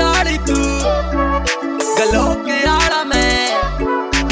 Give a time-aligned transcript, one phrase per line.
[0.00, 0.54] आड़ी तू
[2.66, 3.54] आड़ा मैं।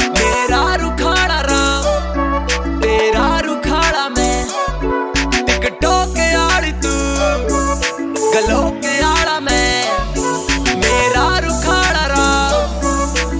[0.09, 1.83] मेरा रुखाड़ा राम,
[2.81, 4.47] तेरा रुखाड़ा मैं।
[5.45, 5.69] टिक
[6.33, 6.93] आड़ी तू
[8.81, 9.85] के आड़ा मैं।
[10.75, 12.89] मेरा रुखाड़ा राम,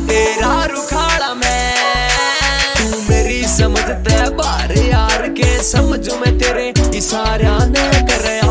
[0.08, 1.76] तेरा रुखाड़ा मैं।
[2.76, 3.90] तू मेरी समझ
[4.30, 8.43] बार, यार के समझू मैं तेरे इशारा न कर।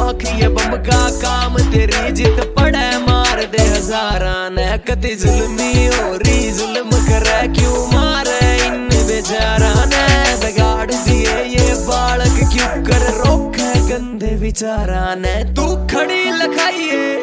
[4.88, 8.40] हजारा जुलमी हो रही, जुल्म कर क्यों मारे?
[8.66, 15.34] इन बेचारा ने बिगाड़ दिए ये बालक, क्यों कर रोके गंदे बेचारा ने?
[15.54, 17.22] तू खड़ी लखाइए,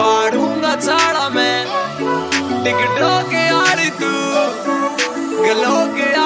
[0.00, 1.58] पाड़ूँगा चाड़ा मैं।
[2.64, 4.12] टिकटों के आड़ी तू,
[5.44, 6.25] गलों के आड़ा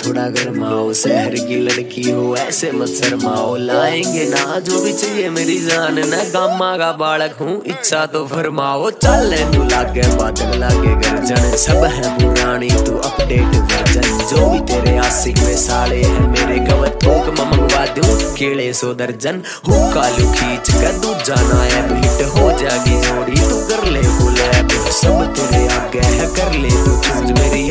[0.00, 5.58] थोड़ा गर्माओ शहर की लड़की हो, ऐसे मत शर्माओ लाएँगे ना जो भी चाहिए मेरी
[5.60, 11.50] जान, न गामा का बालक हूँ, इच्छा तो फरमाओ चल तू लागे, बादल लागे, गर्जन,
[11.56, 16.98] सब है पुरानी, तू अपडेट वर्जन। जो भी तेरे आशिक में साले हैं, मेरे कवत
[17.04, 22.50] थोक मंगवा दूँ। केले सो दर्जन हूँ कालू खींच कर दू, जाना है हिट हो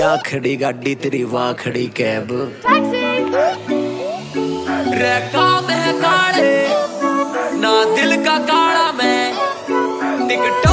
[0.09, 2.29] चूज़ खड़ी गाड़ी तेरी वाह खड़ी कैब
[5.67, 6.53] में काले
[7.61, 9.21] ना दिल का काला मैं।
[10.27, 10.65] Ticket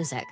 [0.00, 0.28] music.